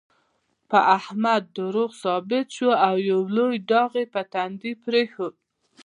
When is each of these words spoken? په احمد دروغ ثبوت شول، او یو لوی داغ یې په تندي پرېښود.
په 0.69 0.77
احمد 0.97 1.43
دروغ 1.57 1.89
ثبوت 2.03 2.47
شول، 2.57 2.75
او 2.87 2.95
یو 3.09 3.21
لوی 3.35 3.55
داغ 3.71 3.91
یې 3.99 4.05
په 4.13 4.21
تندي 4.33 4.73
پرېښود. 4.85 5.33